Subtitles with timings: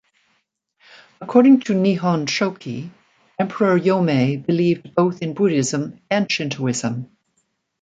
[1.21, 2.89] According to Nihon Shoki,
[3.37, 7.07] Emperor Yomei believed both in Buddhism and Shintoism.